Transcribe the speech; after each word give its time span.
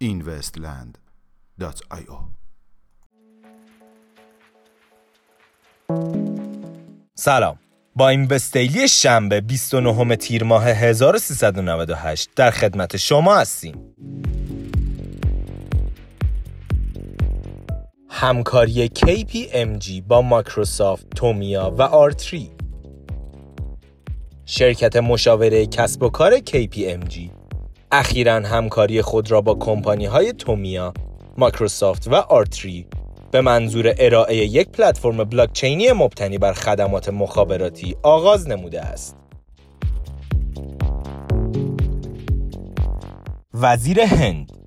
investland.io 0.00 2.18
سلام. 7.14 7.58
با 7.96 8.08
این 8.08 8.24
وستیلی 8.24 8.88
شنبه 8.88 9.40
29 9.40 10.16
تیر 10.16 10.44
ماه 10.44 10.64
1398 10.64 12.30
در 12.36 12.50
خدمت 12.50 12.96
شما 12.96 13.36
هستیم. 13.36 13.94
همکاری 18.18 18.88
KPMG 18.88 20.02
با 20.08 20.22
مایکروسافت، 20.22 21.10
تومیا 21.10 21.74
و 21.78 21.82
آرتری 21.82 22.50
شرکت 24.46 24.96
مشاوره 24.96 25.66
کسب 25.66 26.02
و 26.02 26.08
کار 26.08 26.38
KPMG 26.38 27.18
اخیرا 27.92 28.34
همکاری 28.34 29.02
خود 29.02 29.30
را 29.30 29.40
با 29.40 29.54
کمپانی 29.54 30.06
های 30.06 30.32
تومیا، 30.32 30.94
مایکروسافت 31.38 32.08
و 32.08 32.14
آرتری 32.14 32.86
به 33.30 33.40
منظور 33.40 33.94
ارائه 33.98 34.36
یک 34.36 34.68
پلتفرم 34.68 35.24
بلاکچینی 35.24 35.92
مبتنی 35.92 36.38
بر 36.38 36.52
خدمات 36.52 37.08
مخابراتی 37.08 37.96
آغاز 38.02 38.48
نموده 38.48 38.80
است. 38.80 39.16
وزیر 43.54 44.00
هند. 44.00 44.65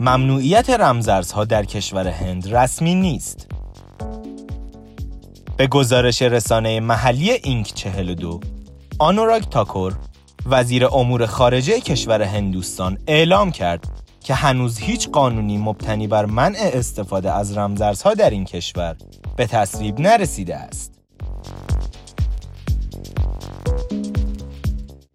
ممنوعیت 0.00 0.70
رمزارزها 0.70 1.44
در 1.44 1.64
کشور 1.64 2.08
هند 2.08 2.54
رسمی 2.54 2.94
نیست. 2.94 3.48
به 5.56 5.66
گزارش 5.66 6.22
رسانه 6.22 6.80
محلی 6.80 7.30
اینک 7.30 7.74
42 7.74 8.40
آنوراگ 8.98 9.42
تاکور 9.42 9.96
وزیر 10.46 10.86
امور 10.86 11.26
خارجه 11.26 11.80
کشور 11.80 12.22
هندوستان 12.22 12.98
اعلام 13.06 13.50
کرد 13.50 13.86
که 14.20 14.34
هنوز 14.34 14.78
هیچ 14.78 15.08
قانونی 15.08 15.58
مبتنی 15.58 16.06
بر 16.06 16.26
منع 16.26 16.58
استفاده 16.58 17.32
از 17.32 17.56
رمزارزها 17.56 18.14
در 18.14 18.30
این 18.30 18.44
کشور 18.44 18.96
به 19.36 19.46
تصویب 19.46 20.00
نرسیده 20.00 20.56
است. 20.56 20.92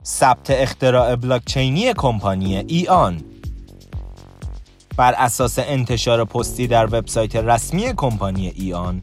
ثبت 0.05 0.49
اختراع 0.49 1.15
بلاکچینی 1.15 1.93
کمپانی 1.93 2.55
ای 2.57 2.87
آن 2.87 3.21
بر 4.97 5.13
اساس 5.17 5.59
انتشار 5.59 6.25
پستی 6.25 6.67
در 6.67 6.85
وبسایت 6.85 7.35
رسمی 7.35 7.93
کمپانی 7.97 8.47
ای 8.47 8.73
آن 8.73 9.01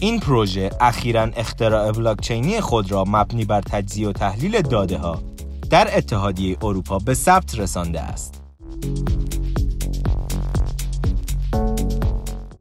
این 0.00 0.20
پروژه 0.20 0.70
اخیرا 0.80 1.30
اختراع 1.36 1.92
بلاکچینی 1.92 2.60
خود 2.60 2.92
را 2.92 3.04
مبنی 3.04 3.44
بر 3.44 3.60
تجزیه 3.60 4.08
و 4.08 4.12
تحلیل 4.12 4.62
داده 4.62 4.98
ها 4.98 5.22
در 5.70 5.96
اتحادیه 5.96 6.56
اروپا 6.62 6.98
به 6.98 7.14
ثبت 7.14 7.58
رسانده 7.58 8.00
است. 8.00 8.40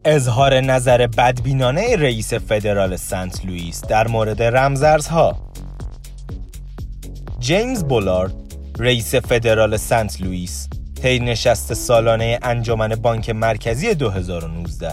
اظهار 0.06 0.62
نظر 0.62 1.08
بدبینانه 1.08 1.96
رئیس 1.96 2.34
فدرال 2.34 2.96
سنت 2.96 3.46
لوئیس 3.46 3.82
در 3.82 4.08
مورد 4.08 4.44
رمزارزها 4.44 5.36
جیمز 7.40 7.84
بولارد 7.84 8.34
رئیس 8.80 9.16
فدرال 9.16 9.78
سنت 9.78 10.22
لوئیس 10.22 10.70
طی 11.04 11.20
نشست 11.20 11.74
سالانه 11.74 12.40
انجمن 12.42 12.96
بانک 12.96 13.30
مرکزی 13.30 13.94
2019 13.94 14.92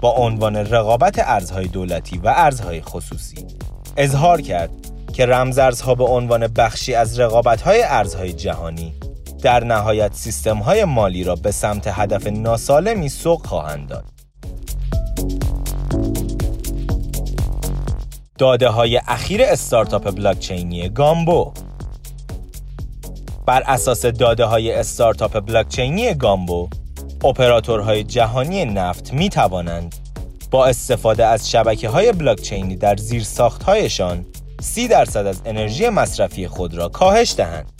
با 0.00 0.10
عنوان 0.10 0.56
رقابت 0.56 1.14
ارزهای 1.18 1.66
دولتی 1.66 2.18
و 2.18 2.34
ارزهای 2.36 2.82
خصوصی 2.82 3.46
اظهار 3.96 4.40
کرد 4.40 4.70
که 5.12 5.26
رمزارزها 5.26 5.94
به 5.94 6.04
عنوان 6.04 6.46
بخشی 6.46 6.94
از 6.94 7.20
رقابت‌های 7.20 7.82
ارزهای 7.82 8.32
جهانی 8.32 8.94
در 9.42 9.64
نهایت 9.64 10.14
سیستم‌های 10.14 10.84
مالی 10.84 11.24
را 11.24 11.34
به 11.34 11.50
سمت 11.50 11.86
هدف 11.86 12.26
ناسالمی 12.26 13.08
سوق 13.08 13.46
خواهند 13.46 13.88
داد. 13.88 14.04
داده 18.38 18.68
های 18.68 19.00
اخیر 19.06 19.42
استارتاپ 19.42 20.10
بلاکچینی 20.10 20.88
گامبو 20.88 21.52
بر 23.46 23.62
اساس 23.66 24.06
داده 24.06 24.44
های 24.44 24.72
استارتاپ 24.72 25.40
بلاکچینی 25.40 26.14
گامبو 26.14 26.68
اپراتورهای 27.24 28.04
جهانی 28.04 28.64
نفت 28.64 29.12
می 29.12 29.28
توانند 29.28 29.94
با 30.50 30.66
استفاده 30.66 31.26
از 31.26 31.50
شبکه 31.50 31.88
های 31.88 32.12
بلاکچینی 32.12 32.76
در 32.76 32.96
زیر 32.96 33.26
هایشان 33.66 34.26
30 34.60 34.88
درصد 34.88 35.26
از 35.26 35.42
انرژی 35.44 35.88
مصرفی 35.88 36.48
خود 36.48 36.74
را 36.74 36.88
کاهش 36.88 37.34
دهند. 37.36 37.72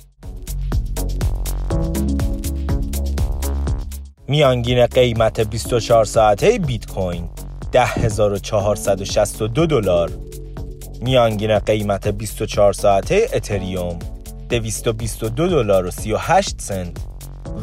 میانگین 4.29 4.87
قیمت 4.87 5.41
24 5.41 6.05
ساعته 6.05 6.59
بیت 6.59 6.87
کوین 6.87 7.29
10462 7.73 9.67
دلار 9.67 10.11
میانگین 11.01 11.59
قیمت 11.59 12.09
24 12.09 12.73
ساعته 12.73 13.29
اتریوم 13.33 13.99
222 14.49 15.49
دلار 15.49 15.87
و 15.87 15.91
38 15.91 16.61
سنت 16.61 16.97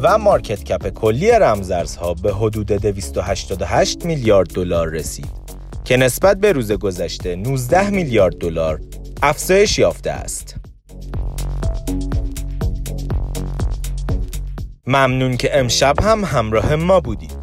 و 0.02 0.18
مارکت 0.18 0.64
کپ 0.64 0.90
کلی 0.90 1.32
رمزارزها 1.32 2.14
به 2.14 2.34
حدود 2.34 2.68
288 2.68 4.06
میلیارد 4.06 4.48
دلار 4.48 4.90
رسید 4.90 5.32
که 5.84 5.98
نسبت 5.98 6.38
به 6.38 6.52
روز 6.52 6.72
گذشته 6.72 7.36
19 7.36 7.90
میلیارد 7.90 8.38
دلار 8.38 8.82
افزایش 9.22 9.80
یافته 9.80 10.12
است. 10.12 10.56
ممنون 14.88 15.38
که 15.38 15.60
امشب 15.60 15.96
هم 16.00 16.24
همراه 16.24 16.76
ما 16.76 17.00
بودید. 17.00 17.34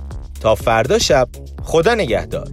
تا 0.40 0.54
فردا 0.54 0.98
شب 0.98 1.28
خدا 1.62 1.94
نگهدار. 1.94 2.48